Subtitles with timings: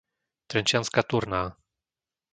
[0.49, 1.53] Trenčianska Turná